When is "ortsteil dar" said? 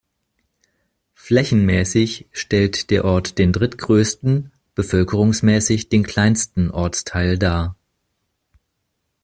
6.71-7.75